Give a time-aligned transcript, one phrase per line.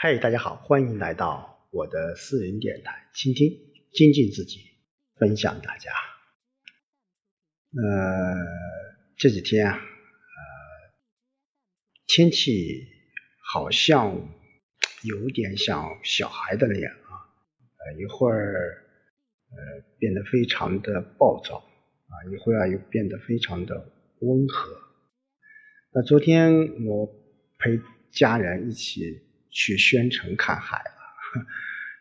[0.00, 3.50] 嗨，大家好，欢迎来到我的私人电台，倾听、
[3.92, 4.60] 精进自己，
[5.16, 5.90] 分享大家。
[7.72, 8.46] 呃，
[9.16, 9.80] 这几天啊，呃，
[12.06, 12.86] 天气
[13.52, 14.14] 好像
[15.02, 17.10] 有点像小孩的脸啊，
[17.78, 18.84] 呃，一会儿
[19.50, 19.56] 呃
[19.98, 23.90] 变得非常的暴躁啊，一会儿又变得非常的
[24.20, 24.80] 温和。
[25.90, 27.04] 那昨天我
[27.58, 27.80] 陪
[28.12, 29.26] 家人一起。
[29.58, 30.92] 去宣城看海了，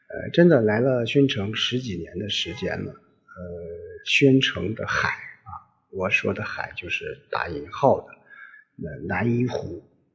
[0.09, 2.99] 呃，真的来了宣城十几年的时间了，呃，
[4.05, 5.49] 宣城的海啊，
[5.89, 8.13] 我说的海就是打引号的，
[8.75, 9.57] 那南怡湖，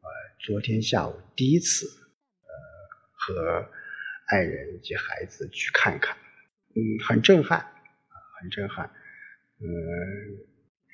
[0.02, 2.52] 呃，昨天下午第一次，呃，
[3.12, 3.68] 和
[4.28, 6.16] 爱人及孩子去看看，
[6.76, 8.88] 嗯，很震撼，啊，很震撼，
[9.58, 9.66] 嗯，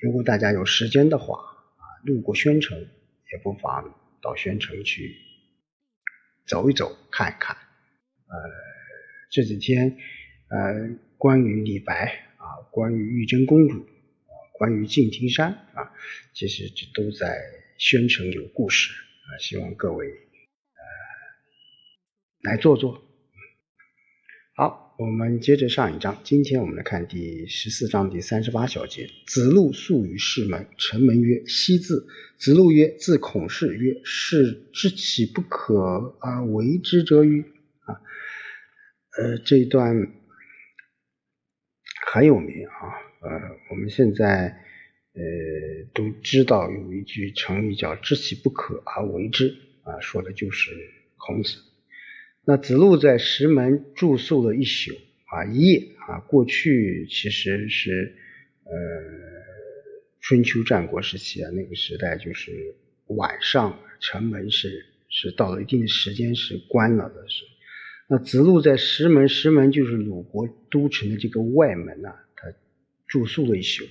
[0.01, 2.75] 如果大家有时间的话，啊，路过宣城，
[3.31, 5.28] 也不妨到宣城去。
[6.49, 8.35] 走一走，看一看，呃，
[9.29, 9.95] 这几天，
[10.49, 15.93] 呃，关于李白啊，关于玉真公主啊，关于敬亭山啊，
[16.33, 17.39] 其实这都在
[17.77, 20.81] 宣城有故事啊，希望各位呃
[22.41, 22.99] 来坐坐。
[24.55, 29.09] 好，我们接着上一章，今天我们来看第十四章第三十八小节。
[29.27, 32.05] 子路宿于室门，城门曰：“西自。”
[32.37, 37.45] 子路曰：“自孔氏曰：‘是知其不可而为之者与？’”
[37.87, 38.01] 啊，
[39.17, 40.11] 呃，这一段
[42.11, 42.91] 很有名啊。
[43.21, 43.29] 呃，
[43.71, 44.49] 我们现在
[45.13, 45.21] 呃
[45.93, 50.71] 都知道有一句成语叫“知其不可而为之”，啊，说的就是
[51.15, 51.68] 孔子。
[52.45, 54.91] 那子路在石门住宿了一宿
[55.27, 58.15] 啊一夜啊，过去其实是
[58.63, 58.71] 呃
[60.21, 62.51] 春秋战国时期啊，那个时代就是
[63.07, 67.45] 晚上城门是是到了一定的时间是关了的是。
[68.07, 72.51] 那子路在石门，石门就是鲁国都城的这个外门呐，他
[73.07, 73.85] 住宿了一宿。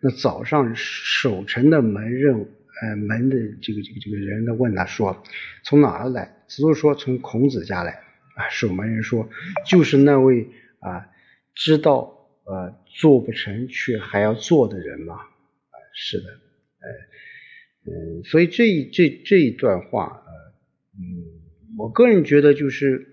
[0.00, 2.48] 那早上守城的门任
[2.82, 5.22] 呃门的这个这个这个人呢问他说
[5.64, 6.36] 从哪儿来？
[6.48, 8.02] 子路说：“从孔子家来。”
[8.38, 9.28] 啊，守门人说
[9.66, 11.08] ：“就是那位啊，
[11.56, 15.14] 知道呃做不成却还要做的人吗？”
[15.70, 20.32] 啊，是的，呃，嗯，所以这一这这一段话，呃，
[21.00, 23.08] 嗯，我个人觉得就是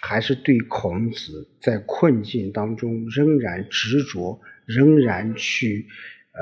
[0.00, 5.88] 还是对孔子在困境当中仍然执着，仍然去
[6.32, 6.40] 呃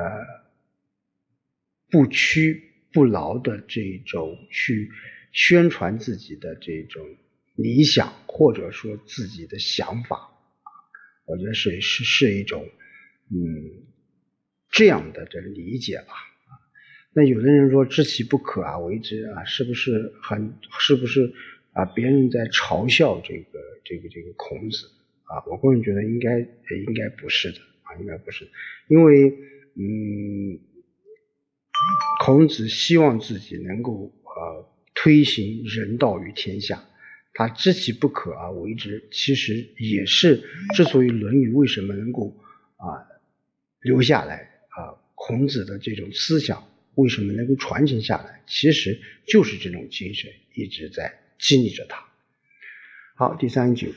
[1.90, 2.62] 不屈
[2.92, 4.90] 不挠的这种去。
[5.30, 7.06] 宣传自己的这种
[7.54, 10.70] 理想，或者说自己的想法啊，
[11.26, 12.66] 我觉得是是是一种
[13.30, 13.36] 嗯
[14.70, 16.14] 这样的这理解吧。
[17.12, 21.34] 那有的人说知其不可而为之啊，是不是很是不是
[21.72, 21.84] 啊？
[21.84, 24.86] 别人在嘲笑这个这个这个孔子
[25.24, 25.44] 啊？
[25.46, 28.48] 我个人觉得应该应该不是的啊，应该不是，
[28.88, 29.30] 因为
[29.76, 30.58] 嗯，
[32.24, 34.68] 孔子希望自己能够呃。
[35.00, 36.84] 推行人道于天下，
[37.32, 40.42] 他知其不可而为之，其实也是
[40.74, 42.36] 之所以《论语》为什么能够
[42.78, 43.06] 啊
[43.80, 46.66] 留下来啊，孔子的这种思想
[46.96, 52.04] 为什么能够传承下来，其实就是这种精神一直在激励着他。
[53.14, 53.94] 好，第三句，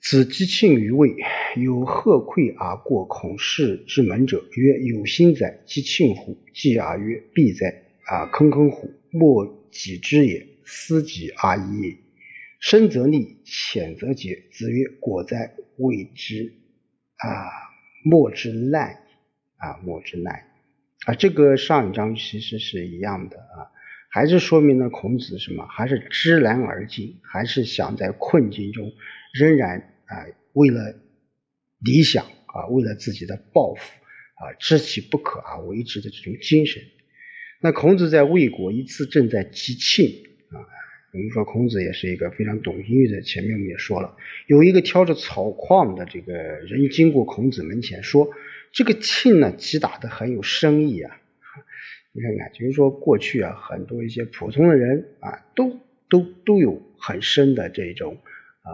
[0.00, 1.16] 子击庆于位，
[1.56, 5.58] 有贺馈而过孔氏之门者，曰：“有心哉！
[5.66, 11.96] 击庆乎？”继而曰：“必哉！”啊，坑坑乎，莫己之也，思己而已也。
[12.60, 14.44] 深则逆，浅则竭。
[14.52, 16.54] 子曰：“果哉，谓之
[17.16, 17.50] 啊，
[18.04, 19.00] 莫之难
[19.56, 20.44] 啊，莫之难
[21.06, 23.70] 啊。”这个上一章其实是一样的啊，
[24.10, 25.66] 还是说明了孔子什么？
[25.66, 28.92] 还是知难而进，还是想在困境中
[29.38, 30.94] 仍然啊，为了
[31.80, 36.82] 理想啊，为了自己的抱负啊，知其不可而为之的这种精神。
[37.60, 40.58] 那孔子在魏国一次正在击磬啊，
[41.12, 43.20] 我们说孔子也是一个非常懂音乐的。
[43.22, 48.30] 前面我们也说了，有一个挑着草矿的这个人经过孔子门前，说
[48.72, 51.20] 这个磬呢击打的很有深意啊。
[52.12, 58.16] 你看看，就是说过去啊，很多一些普通的人啊，都都都有很深的这种
[58.64, 58.72] 呃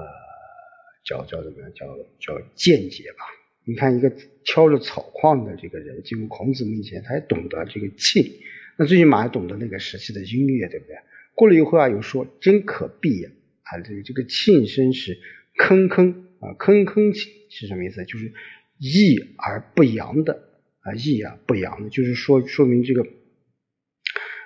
[1.04, 1.86] 叫叫怎么样叫
[2.18, 3.24] 叫见解吧。
[3.66, 4.10] 你看一个
[4.44, 8.30] 挑着草筐的这个人经过孔子面前，他也懂得这个磬。
[8.76, 10.96] 那最起码还懂得那个时期的音乐，对不对？
[11.34, 13.30] 过了一会儿啊，有说真可避呀
[13.62, 15.18] 啊，这个这个磬声是
[15.56, 18.04] 铿铿啊，铿铿磬是什么意思？
[18.04, 18.32] 就是
[18.78, 20.48] 抑而不扬的
[20.80, 23.06] 啊，抑而不扬的，就是说说明这个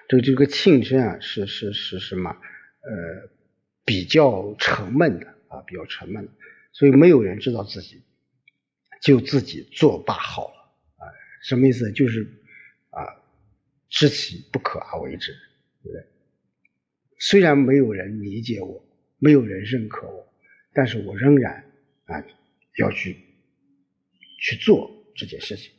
[0.08, 2.30] 这个这个磬声啊是是是什么？
[2.30, 3.30] 呃，
[3.84, 6.28] 比较沉闷的啊，比较沉闷，
[6.72, 8.02] 所以没有人知道自己
[9.02, 10.54] 就自己作罢好了
[10.96, 11.04] 啊，
[11.42, 11.90] 什么意思？
[11.92, 12.26] 就是
[12.90, 13.04] 啊，
[13.88, 15.32] 知其不可而为之，
[15.82, 16.04] 对不对？
[17.18, 18.84] 虽然没有人理解我，
[19.18, 20.32] 没有人认可我，
[20.72, 21.64] 但是我仍然
[22.04, 22.24] 啊
[22.78, 23.16] 要去
[24.40, 25.72] 去做这件事情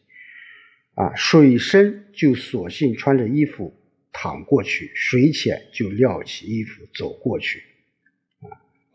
[0.95, 1.15] 啊。
[1.15, 3.73] 水深就索性穿着衣服
[4.11, 7.63] 躺过去，水浅就撩起衣服走过去。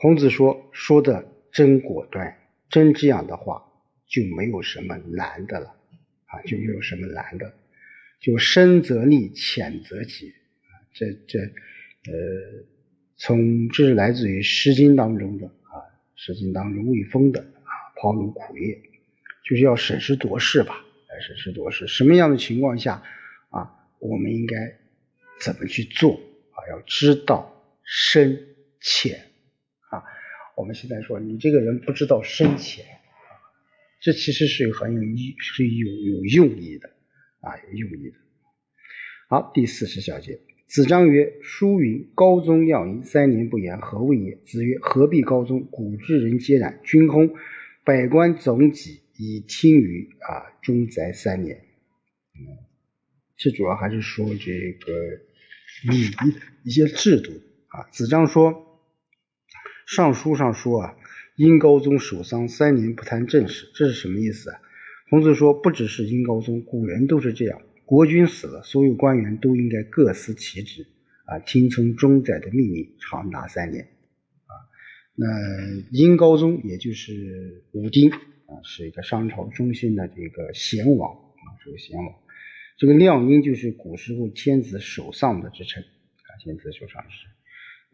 [0.05, 2.37] 孔子说说的真果断，
[2.69, 3.65] 真这样的话
[4.07, 5.75] 就没有什么难的了
[6.27, 7.55] 啊，就没有什么难的，
[8.21, 11.39] 就深则利，浅则竭啊，这这。
[11.39, 12.13] 呃，
[13.17, 15.73] 从这是来自于《诗经》当中的啊，
[16.17, 18.83] 《诗经》当中魏风的啊“抛颅苦业”，
[19.49, 21.87] 就是要审时度势吧，来审时度势。
[21.87, 23.03] 什么样的情况下
[23.49, 24.77] 啊，我们应该
[25.41, 26.61] 怎么去做啊？
[26.69, 28.49] 要知道深
[28.83, 29.31] 浅。
[30.57, 33.31] 我们现在说你这个人不知道深浅啊，
[34.01, 36.91] 这其实是很有意是有有用意的
[37.41, 38.17] 啊，有用意的。
[39.29, 40.41] 好，第四十小节。
[40.67, 45.67] 子张曰：“书云：‘高宗要淫，三年不言，何谓也？’子曰：‘何必高宗？
[45.71, 46.81] 古之人皆然。
[46.83, 47.35] 君空，
[47.85, 51.65] 百官总己以听于啊，终宅三年。’，
[53.37, 54.93] 这主要还是说这个
[55.89, 56.35] 礼仪
[56.65, 57.31] 一些制度
[57.69, 57.85] 啊。
[57.93, 58.64] 子张说，
[59.87, 60.97] 尚书上说啊，
[61.37, 64.61] 殷高宗守丧三年不谈政事，这是什么意思啊？
[65.11, 70.87] 孔子说，不只是殷高宗，古人都是这样。”国君死了，所有官员都应该各司其职
[71.27, 74.53] 啊，听从中宰的命令，长达三年啊。
[75.15, 75.27] 那
[75.93, 82.07] 殷高宗也就是武丁啊，是一个商朝中心的这个贤王啊，是个贤王。
[82.79, 87.27] 这个亮阴就是古时候天子守丧的之称啊，天子守丧是。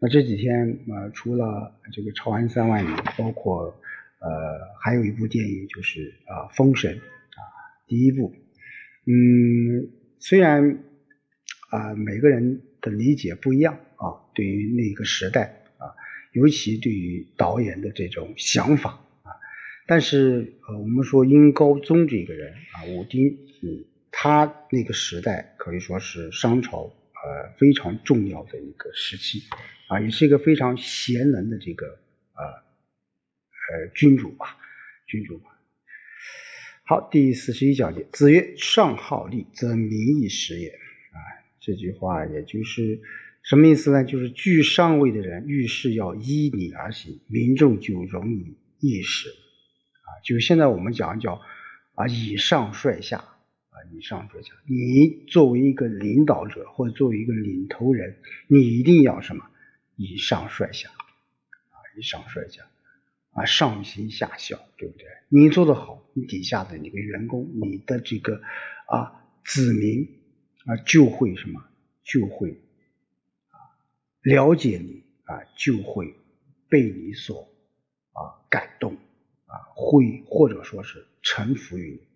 [0.02, 2.88] 那这几天啊，除了这个长安三万里，
[3.19, 3.67] 包括
[4.19, 4.29] 呃，
[4.82, 7.41] 还有一部电影就是啊，《封神》啊，
[7.87, 8.35] 第一部。
[9.06, 10.79] 嗯，虽然
[11.70, 15.93] 啊，每个人的理解不一样啊，对于那个时代啊，
[16.32, 18.93] 尤其对于导演的这种想法
[19.23, 19.37] 啊，
[19.87, 23.29] 但是呃，我们说殷高宗这个人啊，武丁，
[23.62, 26.91] 嗯，他那个时代可以说是商朝
[27.31, 29.44] 呃非常重要的一个时期
[29.87, 31.87] 啊，也是一个非常贤能的这个
[32.35, 34.56] 呃呃君主吧，
[35.06, 35.44] 君主吧。
[36.82, 40.71] 好，第四十一小节，子曰：“上好利，则民以食也。”
[41.15, 41.19] 啊，
[41.61, 43.00] 这句话也就是
[43.44, 44.03] 什么意思呢？
[44.03, 49.29] 就是居上位的人遇事要依礼而行，民众就容易易食。
[49.29, 51.41] 啊，就是现在我们讲叫
[51.94, 53.25] 啊，以上率下。
[53.81, 54.53] 啊，以上率下。
[54.67, 58.17] 你作为一个领导者或者作为一个领头人，
[58.47, 59.47] 你一定要什么？
[59.97, 60.91] 以上率下。
[60.91, 62.67] 啊，以上率下。
[63.32, 65.06] 啊，上行下效，对不对？
[65.29, 68.43] 你做的好，你底下的你的员工，你的这个
[68.87, 70.19] 啊子民
[70.65, 71.65] 啊就会什么？
[72.03, 72.61] 就会
[73.50, 73.55] 啊
[74.23, 76.17] 了解你啊，就会
[76.69, 77.49] 被你所
[78.12, 78.94] 啊感动
[79.47, 82.10] 啊，会或者说是臣服于你。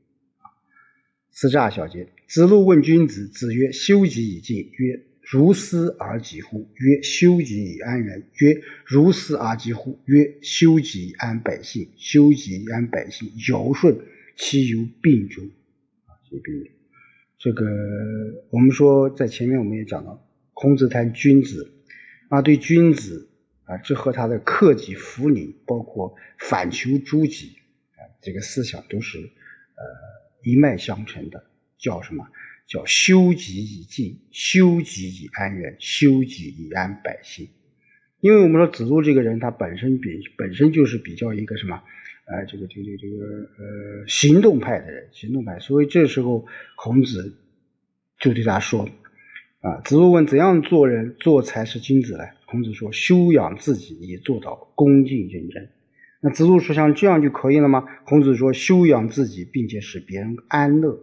[1.34, 5.04] 四十二小节，子路问君子，子曰：“修己以敬。”曰。
[5.26, 6.68] 如斯而几乎？
[6.76, 8.28] 曰：修己以安人。
[8.34, 9.98] 曰：如斯而几乎？
[10.04, 11.88] 曰：修己以安百姓。
[11.96, 13.98] 修己以安百姓，尧舜
[14.36, 15.40] 其犹病诸？
[16.04, 16.52] 啊，这个，
[17.38, 17.64] 这个，
[18.50, 21.72] 我们说在前面我们也讲到，孔子谈君子
[22.28, 23.30] 啊，对君子
[23.64, 27.56] 啊，这和他的克己复礼，包括反求诸己
[27.96, 29.84] 啊，这个思想都是呃
[30.44, 31.44] 一脉相承的，
[31.78, 32.28] 叫什么？
[32.66, 37.48] 叫修己以敬，修己以安人，修己以安百姓。
[38.20, 40.08] 因为我们说子路这个人，他本身比
[40.38, 41.82] 本身就是比较一个什么，
[42.24, 43.26] 呃，这个这个这个
[43.58, 45.58] 呃行动派的人，行动派。
[45.60, 46.46] 所以这时候
[46.76, 47.36] 孔子
[48.18, 48.88] 就对他说
[49.60, 55.68] ：“啊，子路问怎样做人做才是君子呢？”孔子说：“修养自己，以做到恭敬认真。”
[56.24, 60.98] 那子路说：“像这样就可以了吗？”孔子说：“修养自己，并且使别人安乐。”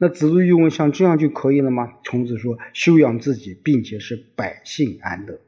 [0.00, 5.38] 那子路又问：“像这样就可以了吗？”孔子说：“修养自己，并且使百姓安乐。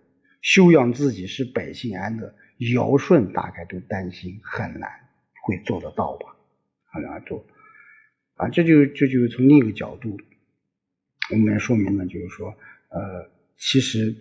[0.43, 2.35] 修养自己使百姓安乐。
[2.75, 4.91] 尧舜大概都担心很难
[5.43, 6.37] 会做得到吧？
[6.93, 7.47] 很难做
[8.35, 8.49] 啊！
[8.49, 10.19] 这就这就是从另一个角度，
[11.31, 12.49] 我们来说明呢，就是说，
[12.91, 14.17] 呃，其实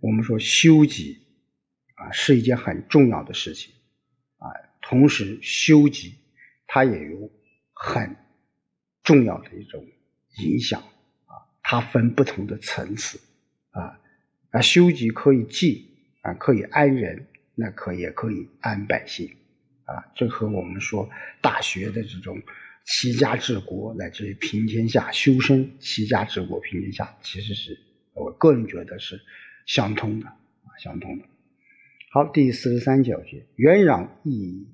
[0.00, 1.18] 我们说修己
[1.94, 3.72] 啊是一件很重要的事情
[4.38, 4.48] 啊，
[4.80, 6.14] 同时修己
[6.66, 7.30] 它也有
[7.72, 8.16] 很。
[9.04, 9.82] 重要的一种
[10.36, 13.18] 影响啊，它分不同的层次
[13.70, 13.98] 啊
[14.50, 15.88] 啊，修己可以济，
[16.20, 19.34] 啊，可以安人，那可也可以安百姓
[19.84, 20.12] 啊。
[20.14, 21.08] 这和我们说
[21.40, 22.38] 《大学》的这种
[22.84, 27.80] 齐家治国乃至于平天下修身，齐家治国平天下，其实是
[28.12, 29.18] 我个人觉得是
[29.64, 31.24] 相通的啊，相通的。
[32.18, 34.66] 好，第四十三小节，元攘亦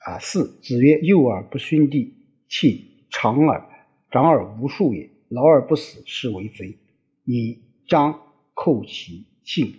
[0.00, 2.12] 啊四子曰：“幼而不训弟，
[2.46, 3.64] 弃长耳
[4.10, 6.76] 长而无数也；老而不死，是为贼。”
[7.24, 8.20] 以张
[8.52, 9.72] 寇其庆。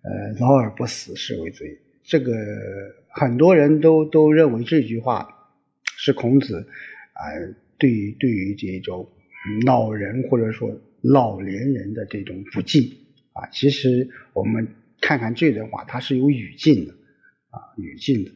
[0.00, 1.78] 呃，老而不死是为贼。
[2.02, 2.32] 这个
[3.08, 5.50] 很多人都都认为这句话
[5.84, 6.66] 是孔子
[7.12, 7.20] 啊，
[7.76, 9.06] 对于对于这种
[9.66, 12.90] 老人或者说老年人的这种不敬
[13.34, 13.46] 啊。
[13.52, 14.66] 其实我们
[15.04, 16.94] 看看这段话，它是有语境的
[17.50, 18.30] 啊，语境的。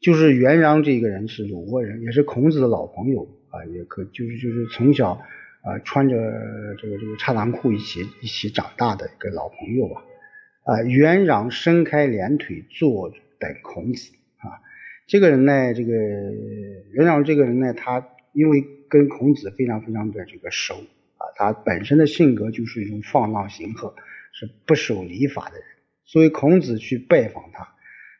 [0.00, 5.12] 就是元让这个人是鲁国人，也是孔子的老朋友啊，也可就是就是从小
[5.62, 6.16] 啊穿着
[6.76, 10.02] 这个这个插裆裤一起一起长大的一个老朋友吧。
[10.64, 14.58] 啊，元让伸开连腿坐等孔子啊。
[15.06, 23.94] 这个人呢，这个元让这个人呢，他因为跟孔子非常非常的这个熟啊，他本身的性格就是一种放浪形骸，
[24.32, 25.64] 是不守礼法的人。
[26.08, 27.68] 所以孔子去拜访他，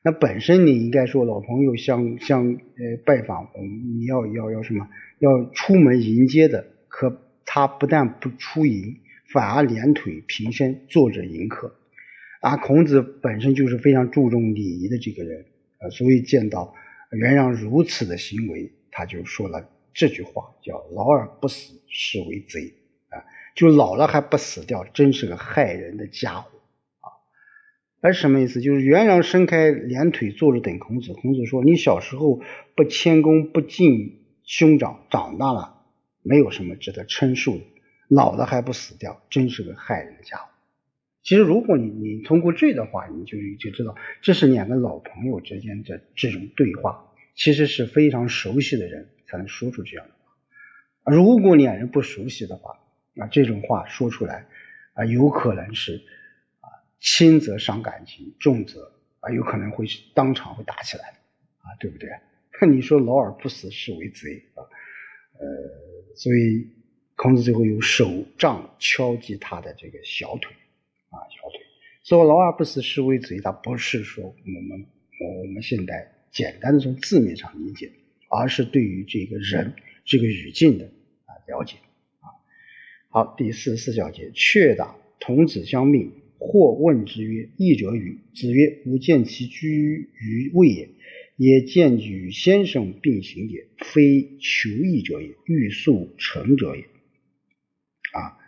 [0.05, 3.49] 那本身你应该说老朋友相相呃拜访，
[3.97, 4.87] 你要要要什么？
[5.19, 6.67] 要出门迎接的。
[6.89, 8.99] 可他不但不出迎，
[9.33, 11.75] 反而连腿平身坐着迎客。
[12.41, 15.47] 啊，孔子本身就是非常注重礼仪的这个人，
[15.81, 16.75] 呃，所以见到
[17.13, 22.75] 元让如此的行为，他就说了这句话，叫“老而不死，是为贼”，
[23.09, 23.25] 啊，
[23.57, 26.51] 就老了还不死掉，真是个害人的家伙！
[28.01, 28.61] 而什么意思？
[28.61, 32.41] 就是元攘伸开连腿坐着等孔子，孔子说：“你小时候
[32.77, 35.83] 不谦恭不敬兄长，长大了
[36.23, 37.65] 没有什么值得称述的，
[38.09, 40.49] 老了还不死掉，真是个害人的家伙。”
[41.25, 51.13] 其实，如果你你通过这段话，你就就知道这是两个老朋友之间的这种对话，其实是非常熟悉的人才能说出这样的话。
[51.13, 52.79] 如果两人不熟悉的话，
[53.19, 54.47] 啊，这种话说出来
[54.95, 56.01] 啊，有可能是，
[57.01, 61.09] 轻则伤感情，重则啊，有可能会当场会打起来
[61.59, 62.09] 啊，对不对？
[62.69, 64.63] 你说老而不死是为贼啊？
[65.39, 65.47] 呃，
[66.17, 66.69] 所以
[67.15, 70.53] 孔子最后用手杖敲击他的这个小腿。
[71.11, 71.61] 啊，小腿，
[72.05, 74.87] 说老而不死是为贼，他不是说我们
[75.21, 77.91] 我们现在简单的从字面上理解，
[78.29, 79.75] 而是对于这个人
[80.05, 80.85] 这个语境的
[81.25, 81.77] 啊了解
[82.21, 82.29] 啊。
[83.09, 90.89] 好，第四十四小节，却打童子相命，或问之曰：“义者与？”子曰：“吾见其居于位也，
[91.37, 96.83] 也见与先生并行也，非求义者也，欲速成者也。”
[98.13, 98.39] 啊，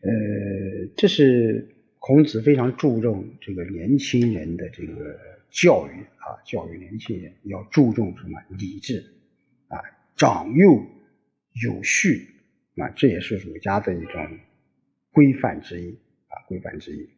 [0.00, 1.70] 呃，这是。
[2.06, 9.02] 孔子非常注重这个年轻人的这个教育啊，教育年轻人要注重什么礼智
[9.68, 9.80] 啊，
[10.14, 10.86] 长幼
[11.62, 12.26] 有序
[12.76, 14.38] 啊，这也是儒家的一种
[15.12, 15.92] 规范之一
[16.28, 17.08] 啊，规范之一。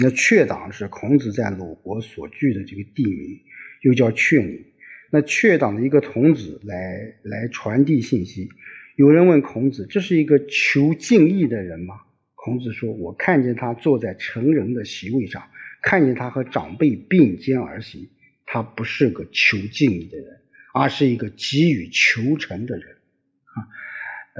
[0.00, 3.40] 那阙党是孔子在鲁国所居的这个地名，
[3.82, 4.64] 又叫阙陵。
[5.10, 8.48] 那阙党的一个童子来来传递信息，
[8.94, 11.96] 有人问孔子：“这是一个求敬意的人吗？”
[12.36, 15.42] 孔子说：“我看见他坐在成人的席位上，
[15.82, 18.08] 看见他和长辈并肩而行，
[18.46, 20.26] 他不是个求敬意的人，
[20.72, 22.86] 而是一个急于求成的人。
[22.86, 23.66] 啊，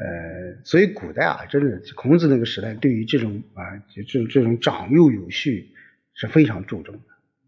[0.00, 5.71] 呃，所以古代啊，真的孔子那个时代，对于这种啊，就这这种长幼有序
[6.14, 7.00] 是非常注重的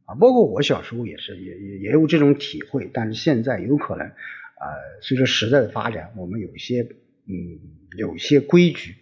[0.07, 0.15] 啊。
[0.15, 2.91] 包括我小时候也是，也也也有这种体会。
[2.93, 4.67] 但是现在有可能啊，
[5.01, 6.83] 随着时代的发展，我们有些
[7.27, 7.61] 嗯，
[7.97, 8.93] 有些规矩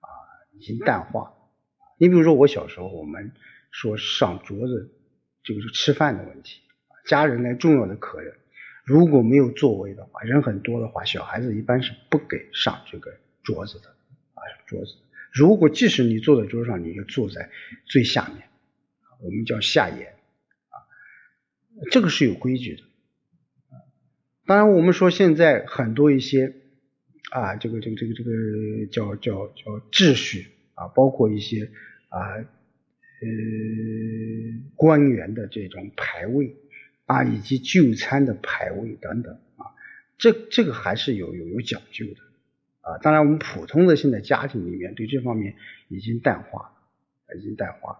[0.00, 0.08] 啊。”
[0.60, 1.32] 已经淡化。
[1.96, 3.32] 你比如说，我小时候，我们
[3.70, 4.92] 说上桌子，
[5.42, 6.60] 这个是吃饭的问题。
[7.06, 8.34] 家人来重要的客人，
[8.84, 13.88] 如果没有座位的话，人很多的话，小孩子一般是不给上这个桌子的
[14.34, 14.42] 啊。
[14.66, 14.94] 桌子，
[15.32, 17.50] 如果即使你坐在桌上，你就坐在
[17.86, 18.48] 最下面，
[19.22, 20.06] 我们叫下沿
[20.68, 20.76] 啊。
[21.90, 22.82] 这个是有规矩的。
[24.46, 26.56] 当然，我们说现在很多一些。
[27.30, 28.32] 啊，这个这个这个这个
[28.90, 31.70] 叫叫叫秩序啊，包括一些
[32.08, 32.44] 啊呃
[34.74, 36.56] 官员的这种排位
[37.10, 39.74] 啊，以及就餐的排位等等啊，
[40.16, 42.20] 这这个还是有有有讲究的
[42.82, 42.98] 啊。
[42.98, 45.56] 当然，我们普通的现在家庭里面对这方面
[45.88, 47.98] 已经淡化了，已经淡化了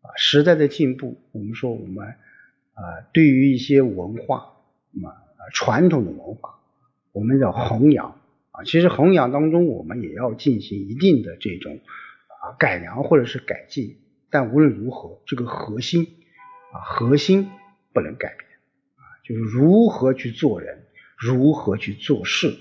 [0.00, 0.16] 啊。
[0.16, 2.06] 时代的进步，我们说我们
[2.72, 4.56] 啊，对于一些文化
[5.04, 5.12] 啊
[5.52, 6.60] 传统的文化，
[7.12, 8.18] 我们要弘扬
[8.52, 8.64] 啊。
[8.64, 11.78] 其实弘扬当中，我们也要进行一定的这种
[12.40, 13.98] 啊改良或者是改进，
[14.30, 16.06] 但无论如何，这个核心
[16.72, 17.50] 啊，核心
[17.92, 18.48] 不能改变
[18.96, 22.56] 啊，就是如何去做人，如何去做事，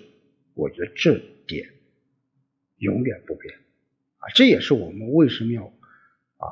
[0.54, 1.18] 我觉得这
[1.48, 1.70] 点
[2.78, 3.56] 永远不变
[4.18, 4.28] 啊。
[4.36, 5.66] 这也是我们为什么要
[6.38, 6.48] 啊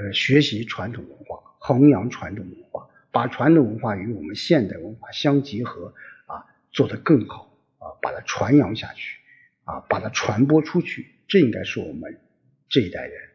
[0.00, 5.94] 呃学习传统文化，弘扬传统文化，把传统文化与我们现代文化相结合
[6.26, 9.18] 啊，做得更好啊，把它传扬下去
[9.64, 11.14] 啊，把它传播出去。
[11.26, 12.20] 这应该是我们
[12.68, 13.30] 这一代人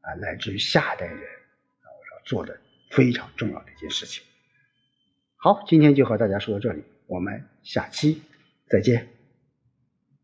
[0.00, 2.58] 啊，乃至于下一代人啊，我要做的
[2.94, 4.22] 非常重要的一件事情。
[5.36, 8.22] 好，今天就和大家说到这里，我们下期
[8.68, 9.13] 再见。